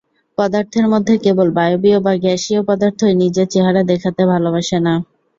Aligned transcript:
পদার্থের 0.37 0.85
মধ্যে 0.87 1.15
কেবল 1.17 1.47
বায়বীয় 1.51 1.99
বা 2.01 2.13
গ্যাসীয় 2.23 2.61
পদার্থই 2.69 3.13
নিজের 3.21 3.47
চেহারা 3.47 3.81
দেখাতে 3.91 4.21
ভালোবাসে 4.31 4.77
না। 4.79 4.93